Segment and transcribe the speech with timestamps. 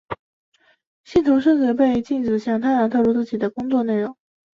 [1.03, 4.17] 信徒甚至被禁止向他人透露自己的工作内容。